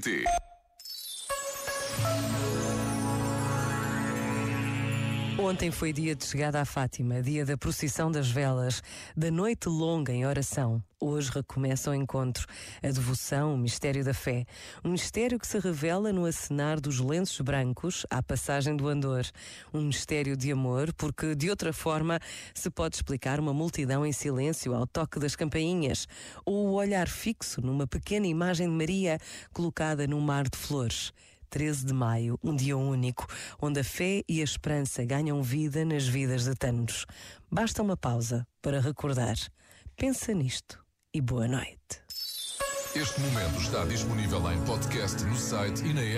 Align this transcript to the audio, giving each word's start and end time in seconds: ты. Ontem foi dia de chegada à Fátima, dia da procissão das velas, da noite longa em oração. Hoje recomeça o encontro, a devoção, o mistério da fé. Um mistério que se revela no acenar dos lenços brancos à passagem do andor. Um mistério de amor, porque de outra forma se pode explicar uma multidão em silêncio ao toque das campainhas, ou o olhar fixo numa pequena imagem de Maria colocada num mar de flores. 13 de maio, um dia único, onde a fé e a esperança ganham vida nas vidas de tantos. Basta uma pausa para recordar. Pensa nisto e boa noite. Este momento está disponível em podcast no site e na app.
ты. 0.00 0.24
Ontem 5.40 5.70
foi 5.70 5.92
dia 5.92 6.16
de 6.16 6.26
chegada 6.26 6.60
à 6.60 6.64
Fátima, 6.64 7.22
dia 7.22 7.46
da 7.46 7.56
procissão 7.56 8.10
das 8.10 8.28
velas, 8.28 8.82
da 9.16 9.30
noite 9.30 9.68
longa 9.68 10.12
em 10.12 10.26
oração. 10.26 10.82
Hoje 11.00 11.30
recomeça 11.32 11.92
o 11.92 11.94
encontro, 11.94 12.44
a 12.82 12.88
devoção, 12.88 13.54
o 13.54 13.56
mistério 13.56 14.04
da 14.04 14.12
fé. 14.12 14.44
Um 14.84 14.90
mistério 14.90 15.38
que 15.38 15.46
se 15.46 15.60
revela 15.60 16.12
no 16.12 16.26
acenar 16.26 16.80
dos 16.80 16.98
lenços 16.98 17.40
brancos 17.40 18.04
à 18.10 18.20
passagem 18.20 18.76
do 18.76 18.88
andor. 18.88 19.24
Um 19.72 19.82
mistério 19.82 20.36
de 20.36 20.50
amor, 20.50 20.92
porque 20.94 21.36
de 21.36 21.48
outra 21.48 21.72
forma 21.72 22.18
se 22.52 22.68
pode 22.68 22.96
explicar 22.96 23.38
uma 23.38 23.54
multidão 23.54 24.04
em 24.04 24.12
silêncio 24.12 24.74
ao 24.74 24.88
toque 24.88 25.20
das 25.20 25.36
campainhas, 25.36 26.08
ou 26.44 26.66
o 26.66 26.72
olhar 26.72 27.06
fixo 27.06 27.60
numa 27.60 27.86
pequena 27.86 28.26
imagem 28.26 28.68
de 28.68 28.74
Maria 28.74 29.20
colocada 29.52 30.04
num 30.04 30.20
mar 30.20 30.48
de 30.48 30.58
flores. 30.58 31.12
13 31.48 31.86
de 31.86 31.92
maio, 31.92 32.38
um 32.42 32.54
dia 32.54 32.76
único, 32.76 33.26
onde 33.60 33.80
a 33.80 33.84
fé 33.84 34.22
e 34.28 34.40
a 34.40 34.44
esperança 34.44 35.04
ganham 35.04 35.42
vida 35.42 35.84
nas 35.84 36.06
vidas 36.06 36.44
de 36.44 36.54
tantos. 36.54 37.06
Basta 37.50 37.82
uma 37.82 37.96
pausa 37.96 38.46
para 38.62 38.80
recordar. 38.80 39.36
Pensa 39.96 40.32
nisto 40.32 40.78
e 41.12 41.20
boa 41.20 41.48
noite. 41.48 42.02
Este 42.94 43.20
momento 43.20 43.60
está 43.60 43.84
disponível 43.84 44.40
em 44.50 44.64
podcast 44.64 45.22
no 45.24 45.36
site 45.36 45.84
e 45.84 45.92
na 45.92 46.02
app. 46.02 46.16